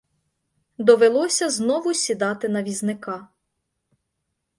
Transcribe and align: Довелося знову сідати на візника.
Довелося 0.77 1.49
знову 1.49 1.93
сідати 1.93 2.49
на 2.49 2.63
візника. 2.63 3.27